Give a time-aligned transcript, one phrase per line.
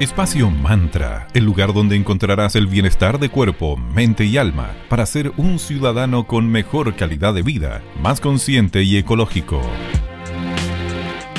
[0.00, 5.30] Espacio Mantra, el lugar donde encontrarás el bienestar de cuerpo, mente y alma para ser
[5.36, 9.60] un ciudadano con mejor calidad de vida, más consciente y ecológico.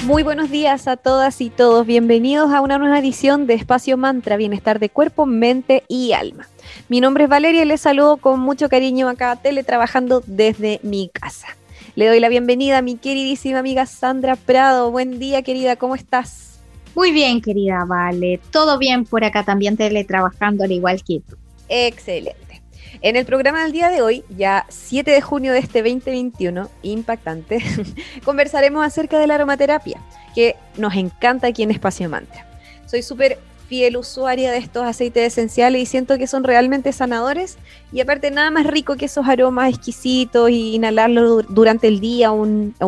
[0.05, 1.88] Muy buenos días a todas y todos.
[1.88, 6.48] Bienvenidos a una nueva edición de Espacio Mantra, bienestar de cuerpo, mente y alma.
[6.88, 11.48] Mi nombre es Valeria y les saludo con mucho cariño acá teletrabajando desde mi casa.
[11.96, 14.91] Le doy la bienvenida a mi queridísima amiga Sandra Prado.
[14.91, 16.50] Buen día, querida, ¿cómo estás?
[16.96, 18.40] Muy bien, querida Vale.
[18.52, 21.38] Todo bien por acá también teletrabajando al igual que tú.
[21.70, 22.62] Excelente.
[23.02, 27.59] En el programa del día de hoy, ya 7 de junio de este 2021, impactante,
[28.26, 29.99] conversaremos acerca de la aromaterapia,
[30.35, 32.46] que nos encanta aquí en Espacio Mantra.
[32.85, 37.58] Soy súper fiel usuaria de estos aceites esenciales y siento que son realmente sanadores
[37.94, 42.46] y aparte nada más rico que esos aromas exquisitos y inhalarlos durante el día o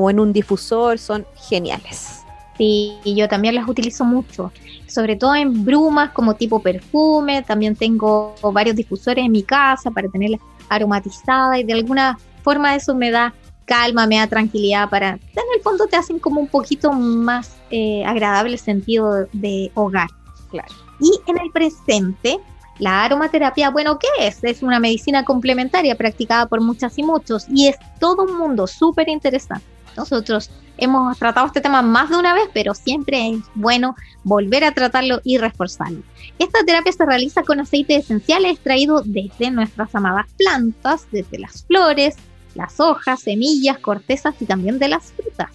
[0.09, 2.22] en un difusor son geniales.
[2.57, 4.51] Sí, yo también las utilizo mucho,
[4.87, 10.07] sobre todo en brumas como tipo perfume, también tengo varios difusores en mi casa para
[10.07, 10.37] tenerla
[10.69, 13.33] aromatizada y de alguna forma eso me da
[13.65, 18.03] calma, me da tranquilidad para, en el fondo te hacen como un poquito más eh,
[18.05, 20.09] agradable sentido de hogar.
[20.51, 20.71] Claro.
[20.99, 22.39] Y en el presente,
[22.77, 24.43] la aromaterapia, bueno, ¿qué es?
[24.43, 29.09] Es una medicina complementaria practicada por muchas y muchos y es todo un mundo súper
[29.09, 29.72] interesante.
[29.95, 34.73] Nosotros hemos tratado este tema más de una vez, pero siempre es bueno volver a
[34.73, 36.01] tratarlo y reforzarlo.
[36.39, 42.15] Esta terapia se realiza con aceites esenciales extraídos desde nuestras amadas plantas, desde las flores,
[42.55, 45.49] las hojas, semillas, cortezas y también de las frutas.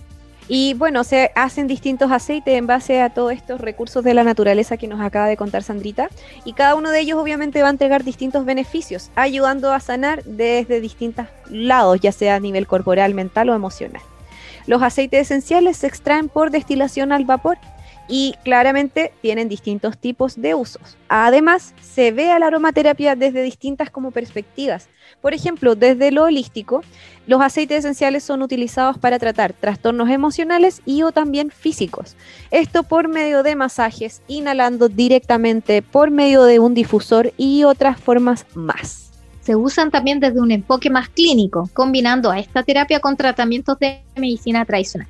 [0.50, 4.78] Y bueno, se hacen distintos aceites en base a todos estos recursos de la naturaleza
[4.78, 6.08] que nos acaba de contar Sandrita.
[6.46, 10.80] Y cada uno de ellos obviamente va a entregar distintos beneficios, ayudando a sanar desde
[10.80, 14.00] distintos lados, ya sea a nivel corporal, mental o emocional.
[14.68, 17.56] Los aceites esenciales se extraen por destilación al vapor
[18.06, 20.98] y claramente tienen distintos tipos de usos.
[21.08, 24.90] Además, se ve a la aromaterapia desde distintas como perspectivas.
[25.22, 26.82] Por ejemplo, desde lo holístico,
[27.26, 32.14] los aceites esenciales son utilizados para tratar trastornos emocionales y o también físicos.
[32.50, 38.44] Esto por medio de masajes, inhalando directamente por medio de un difusor y otras formas
[38.52, 39.07] más
[39.48, 44.02] se usan también desde un enfoque más clínico, combinando a esta terapia con tratamientos de
[44.14, 45.08] medicina tradicional.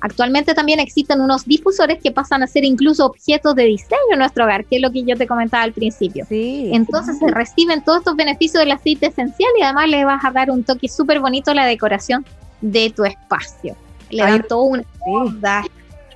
[0.00, 4.44] Actualmente también existen unos difusores que pasan a ser incluso objetos de diseño en nuestro
[4.44, 6.24] hogar, que es lo que yo te comentaba al principio.
[6.30, 10.52] Entonces se reciben todos estos beneficios del aceite esencial y además le vas a dar
[10.52, 12.24] un toque súper bonito a la decoración
[12.60, 13.74] de tu espacio.
[14.10, 15.64] Le dan todo una onda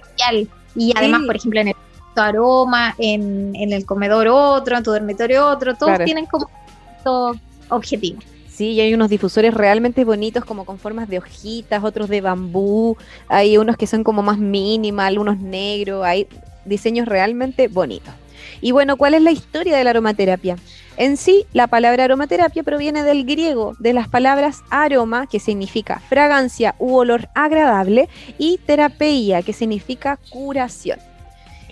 [0.04, 0.48] especial.
[0.76, 1.74] Y además, por ejemplo, en el
[2.14, 6.48] aroma, en, el comedor otro, en tu dormitorio otro, todos tienen como
[7.70, 8.20] objetivo.
[8.48, 12.96] Sí, y hay unos difusores realmente bonitos como con formas de hojitas, otros de bambú,
[13.28, 16.26] hay unos que son como más minimal, unos negros, hay
[16.64, 18.14] diseños realmente bonitos.
[18.60, 20.56] Y bueno, ¿cuál es la historia de la aromaterapia?
[20.96, 26.74] En sí, la palabra aromaterapia proviene del griego, de las palabras aroma, que significa fragancia
[26.78, 30.98] u olor agradable, y terapeia, que significa curación.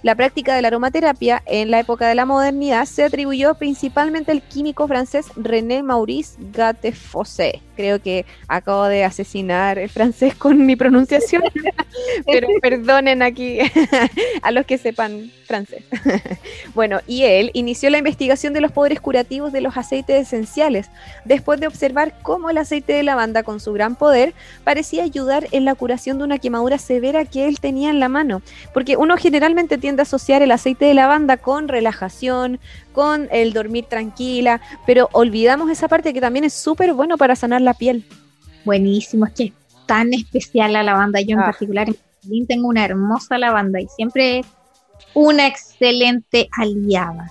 [0.04, 4.42] La práctica de la aromaterapia en la época de la modernidad se atribuyó principalmente al
[4.42, 7.62] químico francés René Maurice Gattefossé.
[7.74, 11.42] Creo que acabo de asesinar el francés con mi pronunciación,
[12.26, 13.60] pero perdonen aquí
[14.42, 15.84] a los que sepan francés.
[16.74, 20.90] bueno, y él inició la investigación de los poderes curativos de los aceites esenciales,
[21.24, 24.34] después de observar cómo el aceite de lavanda con su gran poder
[24.64, 28.42] parecía ayudar en la curación de una quemadura severa que él tenía en la mano,
[28.72, 32.60] porque uno generalmente a asociar el aceite de lavanda con relajación,
[32.92, 37.60] con el dormir tranquila, pero olvidamos esa parte que también es súper bueno para sanar
[37.60, 38.04] la piel.
[38.64, 39.52] Buenísimo, es que es
[39.86, 41.20] tan especial la lavanda.
[41.20, 41.46] Yo en ah.
[41.46, 41.88] particular
[42.48, 44.46] tengo una hermosa lavanda y siempre es
[45.14, 47.30] una excelente aliada.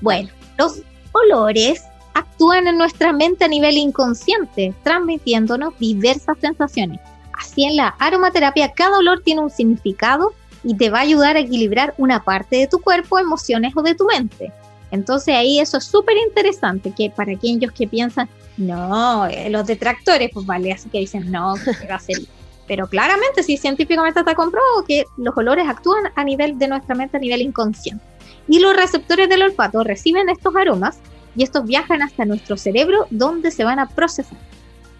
[0.00, 0.82] Bueno, los
[1.12, 1.82] olores
[2.14, 7.00] actúan en nuestra mente a nivel inconsciente, transmitiéndonos diversas sensaciones.
[7.32, 10.32] Así en la aromaterapia cada olor tiene un significado
[10.64, 13.94] y te va a ayudar a equilibrar una parte de tu cuerpo, emociones o de
[13.94, 14.52] tu mente.
[14.90, 20.30] Entonces ahí eso es súper interesante, que para aquellos que piensan, no, eh, los detractores,
[20.32, 22.18] pues vale, así que dicen, no, que va a ser...
[22.66, 27.18] Pero claramente, sí, científicamente está comprobado que los olores actúan a nivel de nuestra mente,
[27.18, 28.02] a nivel inconsciente.
[28.48, 30.98] Y los receptores del olfato reciben estos aromas
[31.36, 34.38] y estos viajan hasta nuestro cerebro donde se van a procesar.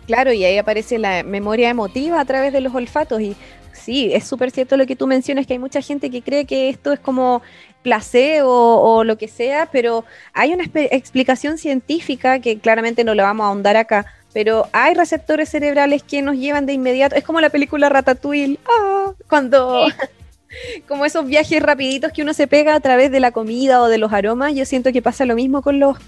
[0.07, 3.35] Claro, y ahí aparece la memoria emotiva a través de los olfatos y
[3.75, 6.69] sí, es súper cierto lo que tú mencionas, que hay mucha gente que cree que
[6.69, 7.43] esto es como
[7.83, 13.45] placebo o, lo que sea, pero hay una explicación científica que claramente no la vamos
[13.45, 17.51] a ahondar acá, pero hay receptores cerebrales que nos llevan de inmediato, es como la
[17.51, 19.87] película Ratatouille, ah, cuando...
[20.87, 23.99] como esos viajes rapiditos que uno se pega a través de la comida o de
[23.99, 25.99] los aromas, yo siento que pasa lo mismo con los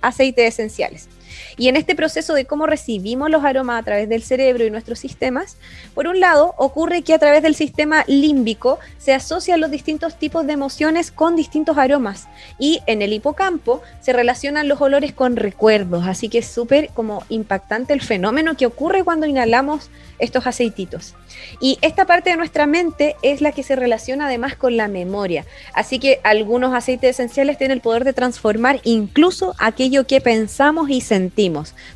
[0.00, 1.08] aceites esenciales.
[1.56, 4.98] Y en este proceso de cómo recibimos los aromas a través del cerebro y nuestros
[4.98, 5.56] sistemas,
[5.94, 10.46] por un lado, ocurre que a través del sistema límbico se asocian los distintos tipos
[10.46, 12.28] de emociones con distintos aromas.
[12.58, 16.06] Y en el hipocampo se relacionan los olores con recuerdos.
[16.06, 21.14] Así que es súper como impactante el fenómeno que ocurre cuando inhalamos estos aceititos.
[21.60, 25.44] Y esta parte de nuestra mente es la que se relaciona además con la memoria.
[25.74, 31.00] Así que algunos aceites esenciales tienen el poder de transformar incluso aquello que pensamos y
[31.00, 31.25] sentimos.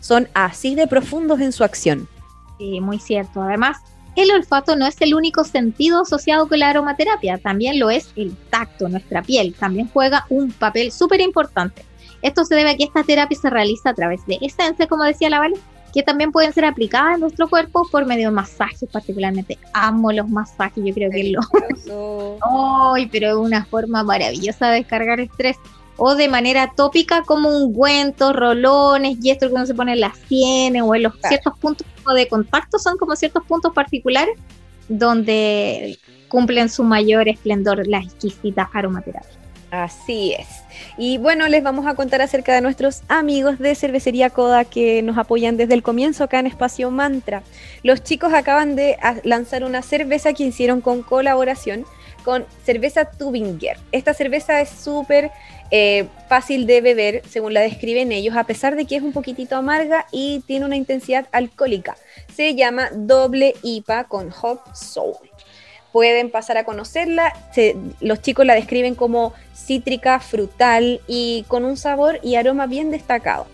[0.01, 2.09] Son así de profundos en su acción.
[2.59, 3.43] Sí, muy cierto.
[3.43, 3.79] Además,
[4.17, 8.37] el olfato no es el único sentido asociado con la aromaterapia, también lo es el
[8.51, 11.85] tacto, nuestra piel, también juega un papel súper importante.
[12.23, 15.31] Esto se debe a que esta terapia se realiza a través de esencia, como decía
[15.31, 15.57] la Vale,
[15.93, 19.59] que también pueden ser aplicadas en nuestro cuerpo por medio de masajes, particularmente.
[19.73, 21.41] Amo los masajes, yo creo que lo...
[22.95, 23.09] ¡Ay!
[23.11, 25.57] pero es una forma maravillosa de descargar estrés.
[26.03, 30.17] O de manera tópica como ungüentos, rolones y esto que uno se pone en las
[30.17, 34.39] sienes o en los ciertos puntos de contacto son como ciertos puntos particulares
[34.89, 35.99] donde
[36.29, 39.41] cumplen su mayor esplendor las exquisitas aromaterapias.
[39.71, 40.49] Así es.
[40.97, 45.17] Y bueno, les vamos a contar acerca de nuestros amigos de Cervecería Coda que nos
[45.17, 47.43] apoyan desde el comienzo acá en Espacio Mantra.
[47.83, 51.85] Los chicos acaban de lanzar una cerveza que hicieron con colaboración
[52.25, 53.77] con cerveza Tubinger.
[53.93, 55.31] Esta cerveza es súper
[55.71, 59.57] eh, fácil de beber, según la describen ellos, a pesar de que es un poquitito
[59.57, 61.97] amarga y tiene una intensidad alcohólica.
[62.35, 65.17] Se llama doble IPA con Hop Soul
[65.93, 67.35] pueden pasar a conocerla.
[68.01, 73.47] los chicos la describen como cítrica, frutal y con un sabor y aroma bien destacado.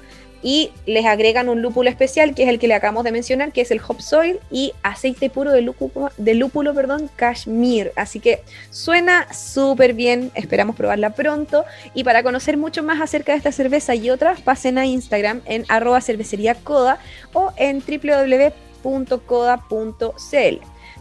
[0.46, 3.62] Y les agregan un lúpulo especial, que es el que le acabamos de mencionar, que
[3.62, 7.90] es el hop soil, y aceite puro de lúpulo, de lúpulo perdón, cashmere.
[7.96, 11.64] Así que suena súper bien, esperamos probarla pronto.
[11.94, 15.64] Y para conocer mucho más acerca de esta cerveza y otras, pasen a Instagram en
[15.66, 17.00] arroba cervecería coda
[17.32, 18.46] o en www.coda.cl.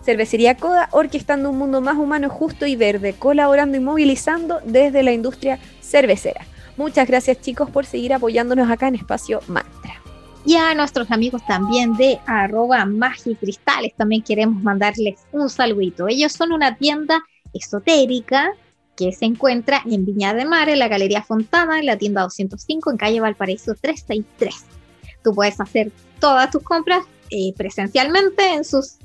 [0.03, 5.13] Cervecería Coda, orquestando un mundo más humano, justo y verde, colaborando y movilizando desde la
[5.13, 6.47] industria cervecera.
[6.77, 10.01] Muchas gracias chicos por seguir apoyándonos acá en Espacio Mantra.
[10.45, 16.07] Y a nuestros amigos también de arroba magicristales también queremos mandarles un saludito.
[16.07, 17.23] Ellos son una tienda
[17.53, 18.51] esotérica
[18.95, 22.91] que se encuentra en Viña de Mar, en la Galería Fontana, en la tienda 205,
[22.91, 24.65] en calle Valparaíso 363.
[25.23, 28.97] Tú puedes hacer todas tus compras eh, presencialmente en sus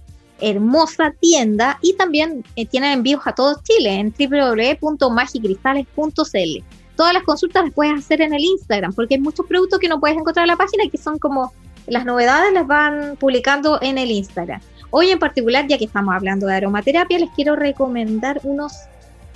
[0.43, 6.80] hermosa tienda y también eh, tienen envíos a todo Chile en www.magicristales.cl.
[7.01, 9.99] Todas las consultas las puedes hacer en el Instagram porque hay muchos productos que no
[9.99, 11.51] puedes encontrar en la página y que son como
[11.87, 14.61] las novedades las van publicando en el Instagram.
[14.91, 18.75] Hoy en particular, ya que estamos hablando de aromaterapia, les quiero recomendar unos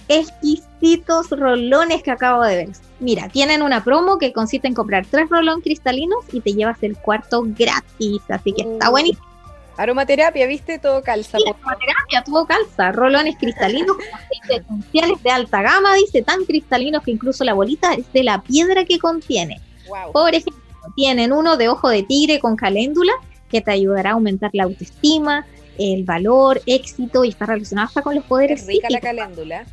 [0.09, 2.69] exquisitos rolones que acabo de ver.
[3.01, 6.99] Mira, tienen una promo que consiste en comprar tres rolones cristalinos y te llevas el
[6.99, 8.93] cuarto gratis, así que está uh.
[8.93, 9.34] buenísimo.
[9.77, 10.79] Aromaterapia, ¿viste?
[10.79, 11.39] Todo calza.
[11.39, 12.93] aromaterapia, todo calza.
[12.93, 13.97] Rolones cristalinos
[14.49, 18.85] esenciales de alta gama, dice, tan cristalinos que incluso la bolita es de la piedra
[18.85, 19.61] que contiene.
[20.13, 20.63] Por ejemplo,
[20.95, 23.13] tienen uno de ojo de tigre con caléndula
[23.51, 25.47] que te ayudará a aumentar la autoestima,
[25.79, 28.63] el valor, éxito y está relacionado hasta con los poderes.
[28.63, 29.67] Es rica la caléndula.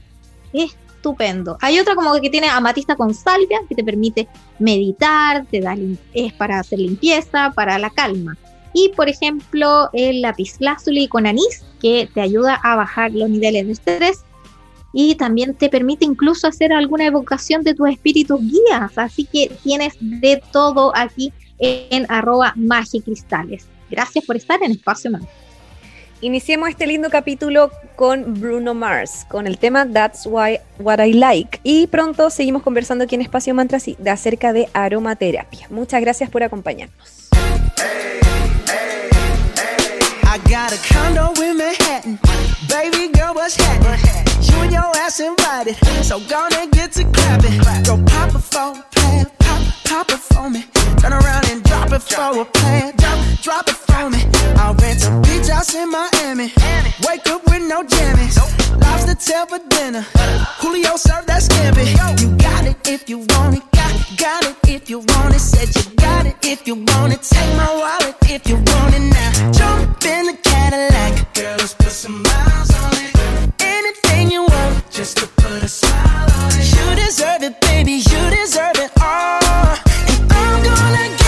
[0.51, 1.57] Estupendo.
[1.61, 4.27] Hay otra como que tiene amatista con salvia que te permite
[4.57, 5.75] meditar, te da
[6.13, 8.35] es para hacer limpieza, para la calma
[8.73, 13.71] y por ejemplo el lapislázuli con anís que te ayuda a bajar los niveles de
[13.73, 14.23] estrés
[14.93, 19.93] y también te permite incluso hacer alguna evocación de tus espíritus guías, así que tienes
[19.99, 23.67] de todo aquí en arroba magicristales.
[23.89, 25.27] Gracias por estar en Espacio Man.
[26.23, 31.59] Iniciemos este lindo capítulo con Bruno Mars, con el tema That's Why What I Like.
[31.63, 35.67] Y pronto seguimos conversando aquí en Espacio Mantra de acerca de aromaterapia.
[35.71, 37.29] Muchas gracias por acompañarnos.
[40.49, 42.19] Got a condo in Manhattan.
[42.67, 43.99] Baby girl, what's happening?
[44.41, 47.57] You and your ass invited, so gonna get to clapping.
[47.83, 50.63] Go pop it for a pop, pop it for me.
[50.99, 54.21] Turn around and drop it for a plan, drop, drop it for me.
[54.57, 56.53] I'll rent a beach house in Miami.
[57.07, 58.37] Wake up with no jammies.
[58.79, 60.05] Lobster tail for dinner.
[60.59, 62.21] Julio served that scampi.
[62.21, 63.70] You got it if you want it.
[64.17, 65.39] Got, it if you want it.
[65.39, 67.21] Said you got it if you want it.
[67.21, 69.51] Take my wallet if you want it now.
[69.51, 71.33] Jump in the Cadillac.
[71.33, 73.53] Girl, let's put some miles on it.
[73.59, 76.67] Anything you want, just to put a smile on it.
[76.75, 77.93] You deserve it, baby.
[77.93, 79.77] You deserve it all.
[80.11, 81.20] And I'm gonna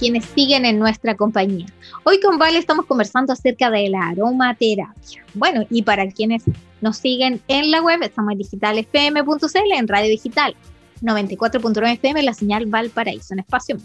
[0.00, 1.66] quienes siguen en nuestra compañía.
[2.04, 5.24] Hoy con Vale estamos conversando acerca de la aromaterapia.
[5.34, 6.42] Bueno, y para quienes
[6.80, 10.56] nos siguen en la web, estamos en digitalfm.cl, en radio digital
[11.02, 13.76] 94.9 FM, la señal Valparaíso, en espacio.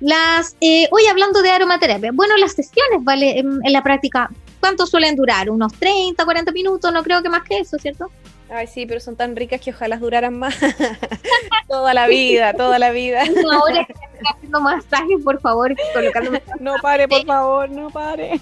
[0.00, 3.38] Las, eh, hoy hablando de aromaterapia, bueno, las sesiones, ¿vale?
[3.38, 5.48] En la práctica, ¿cuánto suelen durar?
[5.48, 6.92] ¿Unos 30, 40 minutos?
[6.92, 8.10] No creo que más que eso, ¿cierto?
[8.52, 10.56] Ay, sí, pero son tan ricas que ojalá duraran más.
[11.68, 13.22] toda la vida, toda la vida.
[13.42, 16.42] No, ahora que estoy haciendo masajes, por favor, colocándome.
[16.60, 18.40] No pare, por favor, no pare.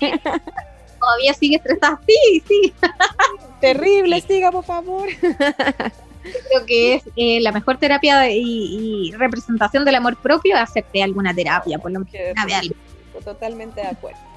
[0.99, 2.01] Todavía sigue estresada.
[2.07, 2.75] Sí, sí.
[3.61, 5.09] Terrible, siga, por favor.
[5.21, 11.35] Creo que es eh, la mejor terapia y, y representación del amor propio hacerte alguna
[11.35, 12.75] terapia, por lo menos.
[13.25, 14.28] Totalmente de acuerdo.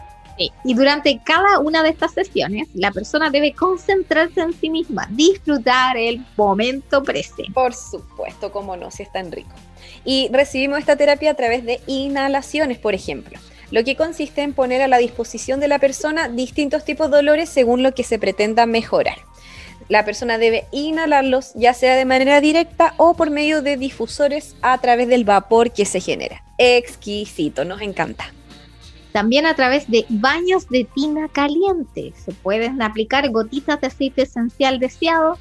[0.63, 5.97] Y durante cada una de estas sesiones, la persona debe concentrarse en sí misma, disfrutar
[5.97, 7.51] el momento presente.
[7.53, 9.51] Por supuesto, cómo no, si es tan rico.
[10.05, 13.39] Y recibimos esta terapia a través de inhalaciones, por ejemplo,
[13.71, 17.49] lo que consiste en poner a la disposición de la persona distintos tipos de dolores
[17.49, 19.17] según lo que se pretenda mejorar.
[19.87, 24.77] La persona debe inhalarlos ya sea de manera directa o por medio de difusores a
[24.79, 26.43] través del vapor que se genera.
[26.57, 28.33] Exquisito, nos encanta.
[29.11, 32.13] También a través de baños de tina caliente.
[32.15, 35.37] Se pueden aplicar gotitas de aceite esencial deseado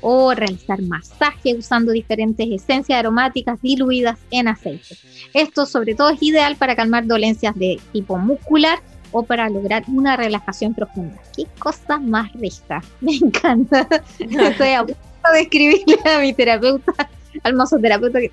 [0.00, 4.96] o realizar masaje usando diferentes esencias aromáticas diluidas en aceite.
[5.32, 8.80] Esto sobre todo es ideal para calmar dolencias de tipo muscular
[9.12, 11.16] o para lograr una relajación profunda.
[11.36, 12.82] Qué cosa más rica.
[13.00, 13.86] Me encanta.
[14.18, 17.08] Estoy a punto de escribirle a mi terapeuta,
[17.42, 18.32] al masoterapeuta, que,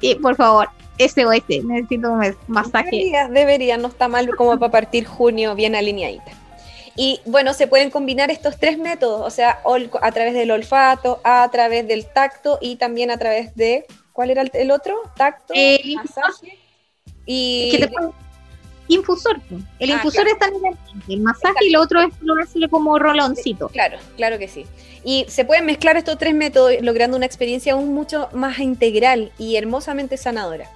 [0.00, 2.90] y por favor, SOS, necesito un masaje.
[2.90, 6.32] Deberías, deberías, no está mal como para partir junio bien alineadita.
[6.96, 9.60] Y bueno, se pueden combinar estos tres métodos, o sea,
[10.02, 14.42] a través del olfato, a través del tacto y también a través de, ¿cuál era
[14.42, 15.00] el, otro?
[15.16, 16.24] Tacto, infusor.
[16.24, 16.58] masaje
[17.24, 17.70] y...
[17.70, 17.88] que te
[18.88, 19.40] infusor.
[19.78, 20.30] El Ah, infusor claro.
[20.32, 23.68] está en el, el masaje y lo otro es colorárselo como roloncito.
[23.68, 24.66] Claro, claro que sí.
[25.04, 29.56] Y se pueden mezclar estos tres métodos logrando una experiencia aún mucho más integral y
[29.56, 30.68] hermosamente sanadora.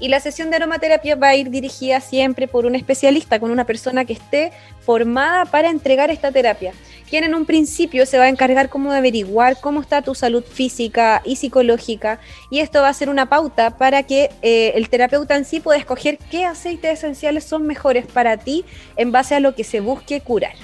[0.00, 3.66] Y la sesión de aromaterapia va a ir dirigida siempre por un especialista, con una
[3.66, 6.72] persona que esté formada para entregar esta terapia
[7.10, 10.44] quien en un principio se va a encargar como de averiguar cómo está tu salud
[10.44, 15.36] física y psicológica y esto va a ser una pauta para que eh, el terapeuta
[15.36, 18.64] en sí pueda escoger qué aceites esenciales son mejores para ti
[18.96, 20.54] en base a lo que se busque curar.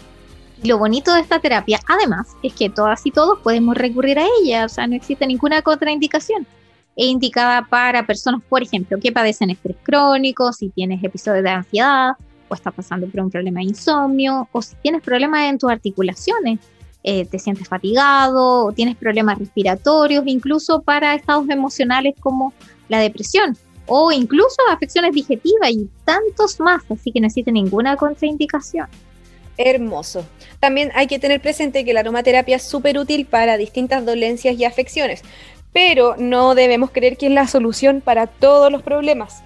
[0.62, 4.64] Lo bonito de esta terapia, además, es que todas y todos podemos recurrir a ella,
[4.64, 6.46] o sea, no existe ninguna contraindicación.
[6.96, 12.12] Es indicada para personas, por ejemplo, que padecen estrés crónico, si tienes episodios de ansiedad,
[12.48, 16.58] o estás pasando por un problema de insomnio, o si tienes problemas en tus articulaciones,
[17.02, 22.54] eh, te sientes fatigado, o tienes problemas respiratorios, incluso para estados emocionales como
[22.88, 28.88] la depresión, o incluso afecciones digestivas y tantos más, así que no existe ninguna contraindicación.
[29.58, 30.26] Hermoso.
[30.60, 34.64] También hay que tener presente que la aromaterapia es súper útil para distintas dolencias y
[34.64, 35.22] afecciones,
[35.76, 39.42] pero no debemos creer que es la solución para todos los problemas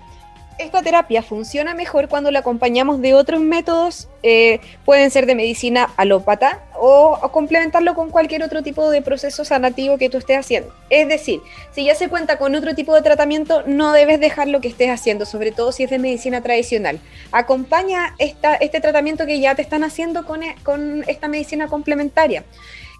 [0.61, 5.89] esta terapia funciona mejor cuando la acompañamos de otros métodos, eh, pueden ser de medicina
[5.97, 10.73] alópata o, complementarlo con cualquier otro tipo de proceso sanativo que tú estés haciendo.
[10.91, 11.41] Es decir,
[11.73, 14.91] si ya se cuenta con otro tipo de tratamiento, no debes dejar lo que estés
[14.91, 17.01] haciendo, sobre todo si es de medicina tradicional.
[17.33, 22.45] Acompaña esta, este tratamiento que ya te están haciendo con, e, con esta medicina complementaria.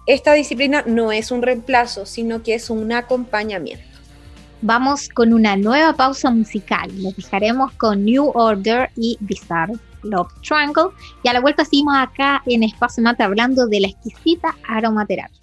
[0.05, 3.91] Esta disciplina no es un reemplazo, sino que es un acompañamiento
[4.61, 6.89] vamos con una nueva pausa musical.
[7.01, 10.91] Nos dejaremos con New Order y Bizarre Love Triangle.
[11.23, 15.41] Y a la vuelta seguimos acá en Espacio Mate hablando de la exquisita aromaterapia.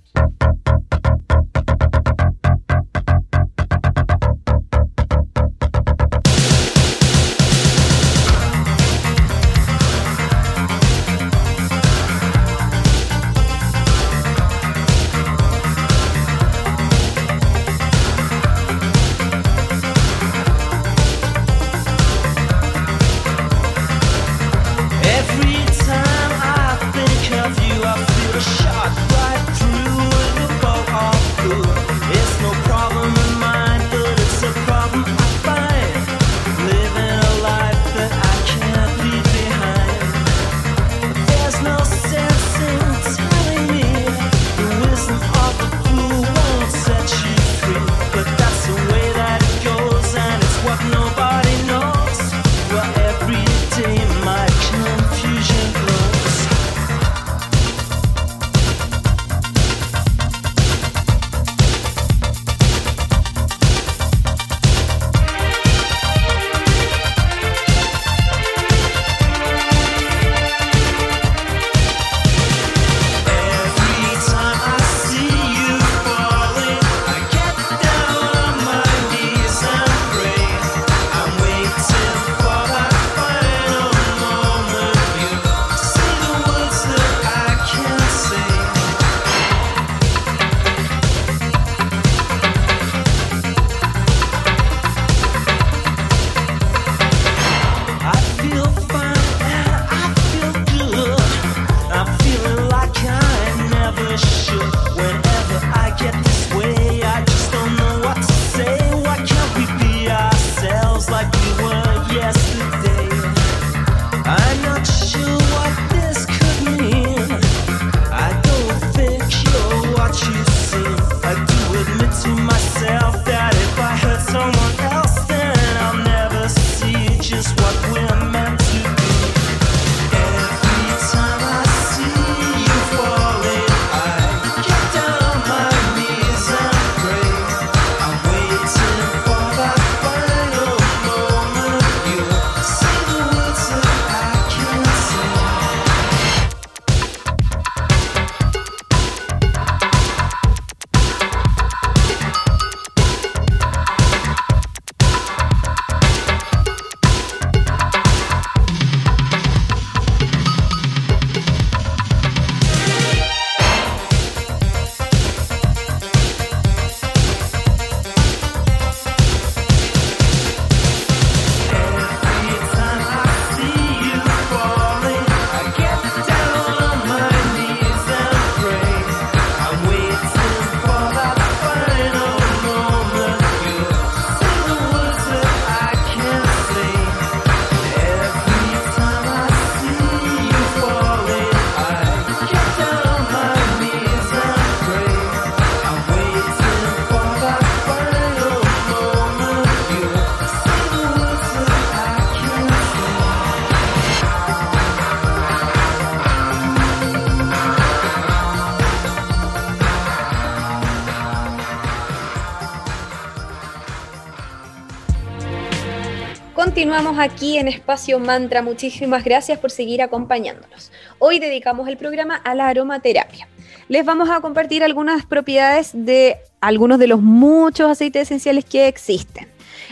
[216.79, 218.63] Continuamos aquí en Espacio Mantra.
[218.63, 220.93] Muchísimas gracias por seguir acompañándonos.
[221.19, 223.49] Hoy dedicamos el programa a la aromaterapia.
[223.89, 229.49] Les vamos a compartir algunas propiedades de algunos de los muchos aceites esenciales que existen.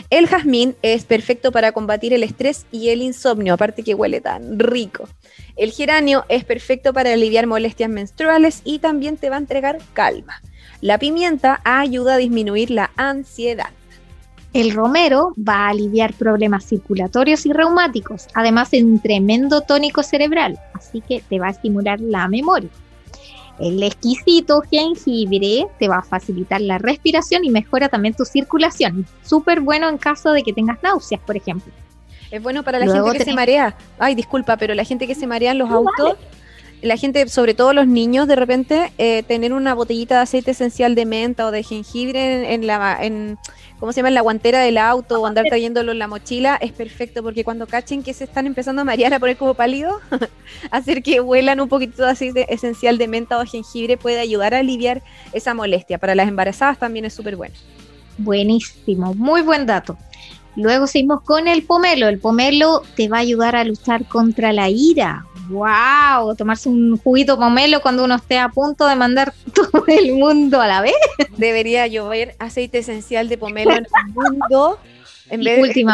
[0.09, 4.57] El jazmín es perfecto para combatir el estrés y el insomnio, aparte que huele tan
[4.57, 5.09] rico.
[5.57, 10.41] El geranio es perfecto para aliviar molestias menstruales y también te va a entregar calma.
[10.79, 13.71] La pimienta ayuda a disminuir la ansiedad.
[14.57, 20.57] El romero va a aliviar problemas circulatorios y reumáticos, además es un tremendo tónico cerebral,
[20.73, 22.71] así que te va a estimular la memoria.
[23.59, 29.05] El exquisito jengibre te va a facilitar la respiración y mejora también tu circulación.
[29.21, 31.71] Súper bueno en caso de que tengas náuseas, por ejemplo.
[32.31, 33.77] Es bueno para la gente que se marea.
[33.99, 36.17] Ay, disculpa, pero la gente que se marea en los autos
[36.81, 40.93] la gente, sobre todo los niños, de repente, eh, tener una botellita de aceite esencial
[40.93, 43.39] de menta o de jengibre en, la, en,
[43.79, 44.09] ¿cómo se llama?
[44.09, 47.65] En la guantera del auto o andar trayéndolo en la mochila es perfecto porque cuando
[47.65, 49.99] cachen que se están empezando a marear, a poner como pálido,
[50.71, 54.59] hacer que huelan un poquito de aceite esencial de menta o jengibre puede ayudar a
[54.59, 55.01] aliviar
[55.33, 55.97] esa molestia.
[55.97, 57.55] Para las embarazadas también es súper bueno.
[58.19, 59.97] Buenísimo, muy buen dato.
[60.55, 62.07] Luego seguimos con el pomelo.
[62.07, 65.23] El pomelo te va a ayudar a luchar contra la ira.
[65.49, 66.35] ¡Wow!
[66.35, 70.67] Tomarse un juguito pomelo cuando uno esté a punto de mandar todo el mundo a
[70.67, 70.95] la vez.
[71.37, 74.79] Debería llover aceite esencial de pomelo en el mundo.
[75.29, 75.85] En vez de,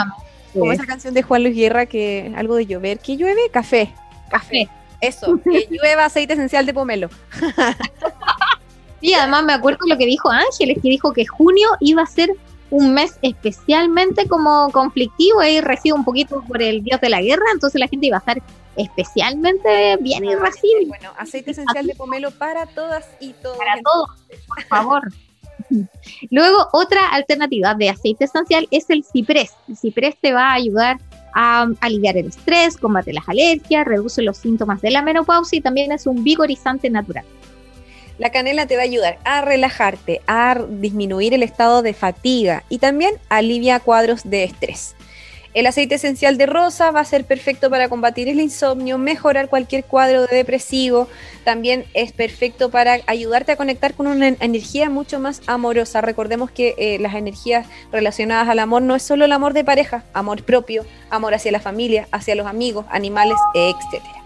[0.53, 2.99] Como esa canción de Juan Luis Guerra que algo de llover.
[2.99, 3.41] ¿Qué llueve?
[3.51, 3.93] Café.
[4.29, 4.69] Café.
[5.01, 7.09] Eso, que llueva aceite esencial de pomelo.
[9.01, 12.29] Sí, además me acuerdo lo que dijo Ángeles, que dijo que junio iba a ser
[12.73, 17.45] un mes especialmente como conflictivo y recibe un poquito por el dios de la guerra,
[17.53, 18.41] entonces la gente iba a estar
[18.75, 20.87] especialmente bien irascible.
[20.87, 23.57] Bueno, aceite esencial de pomelo para todas y todos.
[23.57, 24.09] Para todos,
[24.47, 25.03] por favor.
[26.31, 29.51] Luego, otra alternativa de aceite esencial es el ciprés.
[29.67, 30.97] El ciprés te va a ayudar
[31.35, 35.91] a aliviar el estrés, combate las alergias, reduce los síntomas de la menopausia y también
[35.91, 37.25] es un vigorizante natural.
[38.17, 42.77] La canela te va a ayudar a relajarte, a disminuir el estado de fatiga y
[42.77, 44.95] también alivia cuadros de estrés.
[45.53, 49.83] El aceite esencial de rosa va a ser perfecto para combatir el insomnio, mejorar cualquier
[49.83, 51.07] cuadro de depresivo.
[51.43, 56.01] También es perfecto para ayudarte a conectar con una energía mucho más amorosa.
[56.01, 60.05] Recordemos que eh, las energías relacionadas al amor no es solo el amor de pareja,
[60.13, 64.22] amor propio, amor hacia la familia, hacia los amigos, animales, etcétera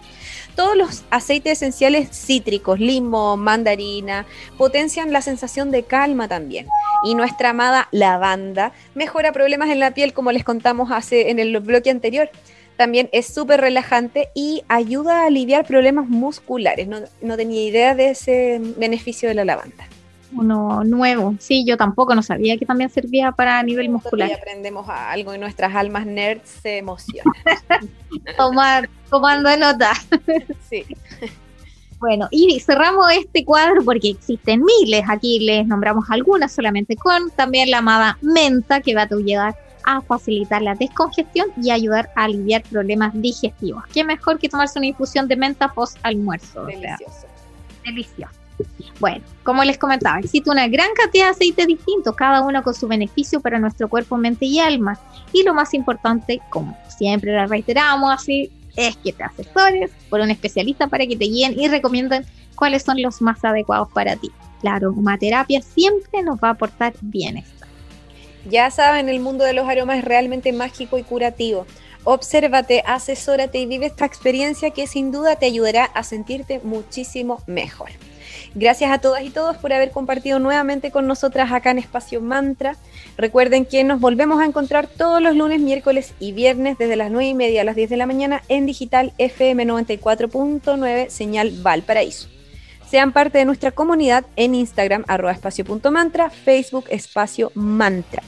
[0.58, 6.66] todos los aceites esenciales cítricos, limo, mandarina, potencian la sensación de calma también.
[7.04, 11.56] Y nuestra amada lavanda mejora problemas en la piel, como les contamos hace en el
[11.60, 12.28] bloque anterior.
[12.76, 16.88] También es súper relajante y ayuda a aliviar problemas musculares.
[16.88, 19.86] No, no tenía idea de ese beneficio de la lavanda
[20.32, 21.34] uno nuevo.
[21.38, 24.28] Sí, yo tampoco no sabía que también servía para nivel muscular.
[24.28, 27.32] Y aprendemos algo y nuestras almas nerds se emocionan.
[28.36, 29.92] Tomar, tomando nota.
[30.68, 30.84] sí.
[31.98, 35.04] Bueno, y cerramos este cuadro porque existen miles.
[35.08, 40.00] Aquí les nombramos algunas solamente con también la amada menta que va a ayudar a
[40.02, 43.84] facilitar la descongestión y ayudar a aliviar problemas digestivos.
[43.92, 46.66] ¿Qué mejor que tomarse una infusión de menta post almuerzo?
[46.66, 47.26] Delicioso.
[47.84, 48.47] delicioso.
[49.00, 52.88] Bueno, como les comentaba, existe una gran cantidad de aceites distintos, cada uno con su
[52.88, 54.98] beneficio para nuestro cuerpo, mente y alma.
[55.32, 60.30] Y lo más importante, como siempre le reiteramos así, es que te asesores por un
[60.30, 64.30] especialista para que te guíen y recomienden cuáles son los más adecuados para ti.
[64.62, 67.68] La aromaterapia siempre nos va a aportar bienestar.
[68.48, 71.66] Ya saben, el mundo de los aromas es realmente mágico y curativo.
[72.04, 77.90] Obsérvate, asesórate y vive esta experiencia que sin duda te ayudará a sentirte muchísimo mejor.
[78.54, 82.76] Gracias a todas y todos por haber compartido nuevamente con nosotras acá en Espacio Mantra.
[83.16, 87.28] Recuerden que nos volvemos a encontrar todos los lunes, miércoles y viernes desde las 9
[87.28, 92.28] y media a las 10 de la mañana en digital FM 94.9 señal Valparaíso.
[92.88, 98.22] Sean parte de nuestra comunidad en Instagram arroba espacio.mantra, Facebook espacio mantra.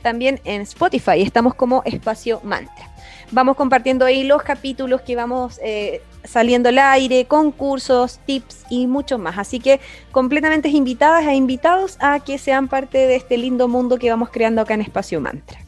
[0.00, 2.85] También en Spotify estamos como espacio mantra
[3.30, 9.18] vamos compartiendo ahí los capítulos que vamos eh, saliendo al aire, concursos, tips y mucho
[9.18, 9.38] más.
[9.38, 9.80] Así que
[10.12, 14.60] completamente invitadas e invitados a que sean parte de este lindo mundo que vamos creando
[14.60, 15.58] acá en Espacio Mantra.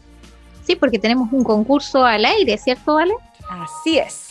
[0.65, 3.15] Sí, porque tenemos un concurso al aire, ¿cierto, Vale?
[3.49, 4.29] Así es.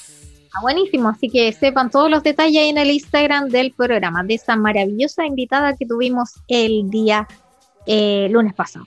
[0.54, 4.56] Ah, buenísimo, así que sepan todos los detalles en el Instagram del programa de esa
[4.56, 7.28] maravillosa invitada que tuvimos el día
[7.86, 8.86] eh, lunes pasado.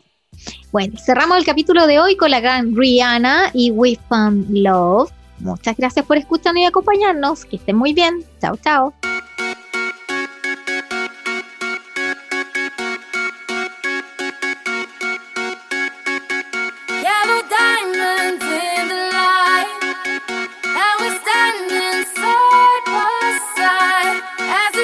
[0.72, 5.10] Bueno, cerramos el capítulo de hoy con la gran Rihanna y We Found Love.
[5.38, 7.44] Muchas gracias por escucharnos y acompañarnos.
[7.44, 8.24] Que estén muy bien.
[8.40, 8.94] Chao, chao.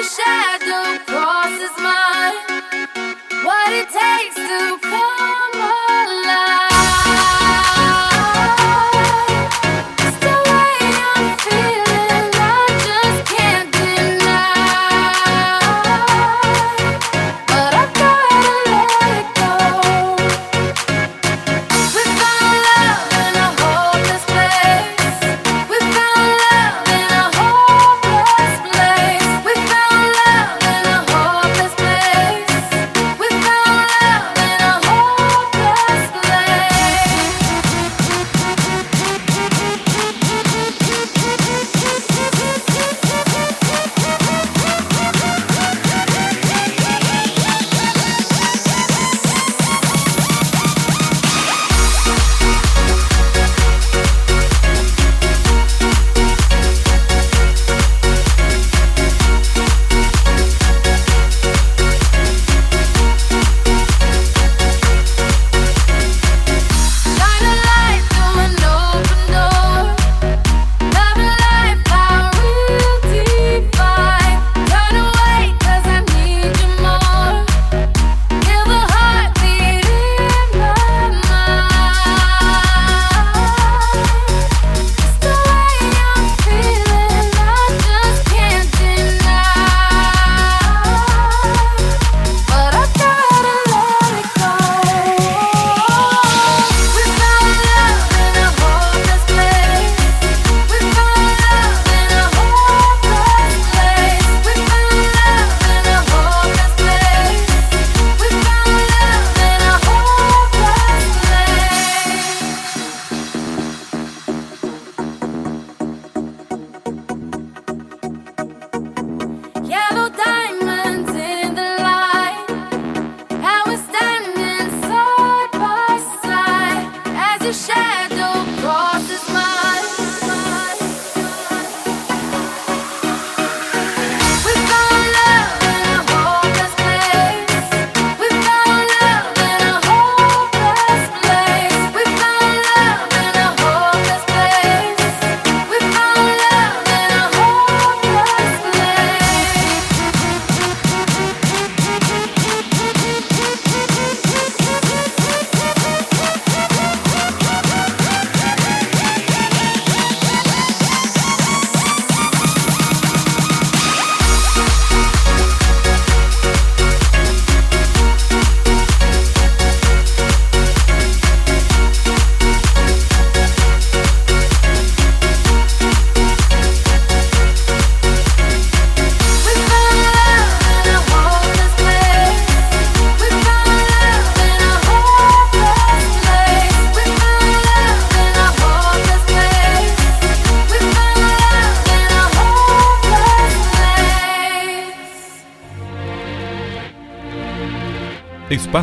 [0.07, 2.35] shadow crosses mine.
[3.43, 4.36] What it takes.